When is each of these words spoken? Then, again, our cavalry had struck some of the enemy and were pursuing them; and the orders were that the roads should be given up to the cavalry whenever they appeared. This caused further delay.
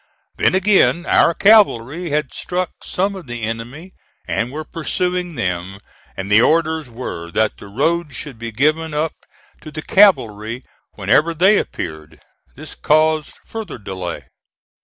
Then, 0.37 0.55
again, 0.55 1.05
our 1.05 1.35
cavalry 1.35 2.09
had 2.09 2.33
struck 2.33 2.71
some 2.83 3.15
of 3.15 3.27
the 3.27 3.43
enemy 3.43 3.93
and 4.27 4.51
were 4.51 4.63
pursuing 4.65 5.35
them; 5.35 5.77
and 6.17 6.31
the 6.31 6.41
orders 6.41 6.89
were 6.89 7.29
that 7.33 7.57
the 7.57 7.67
roads 7.67 8.15
should 8.15 8.39
be 8.39 8.51
given 8.51 8.95
up 8.95 9.13
to 9.61 9.69
the 9.69 9.83
cavalry 9.83 10.65
whenever 10.93 11.35
they 11.35 11.59
appeared. 11.59 12.19
This 12.55 12.73
caused 12.73 13.35
further 13.45 13.77
delay. 13.77 14.23